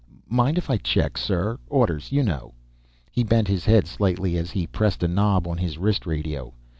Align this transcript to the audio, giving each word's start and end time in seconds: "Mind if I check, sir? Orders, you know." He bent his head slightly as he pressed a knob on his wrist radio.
"Mind 0.27 0.57
if 0.57 0.67
I 0.67 0.77
check, 0.77 1.15
sir? 1.15 1.59
Orders, 1.69 2.11
you 2.11 2.23
know." 2.23 2.55
He 3.11 3.23
bent 3.23 3.47
his 3.47 3.65
head 3.65 3.85
slightly 3.85 4.35
as 4.35 4.49
he 4.49 4.65
pressed 4.65 5.03
a 5.03 5.07
knob 5.07 5.47
on 5.47 5.59
his 5.59 5.77
wrist 5.77 6.07
radio. 6.07 6.55